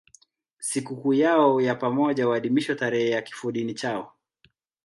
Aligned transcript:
Sikukuu 0.59 1.13
yao 1.13 1.61
ya 1.61 1.75
pamoja 1.75 2.25
huadhimishwa 2.25 2.75
tarehe 2.75 3.09
ya 3.09 3.21
kifodini 3.21 3.73
chao. 3.73 4.13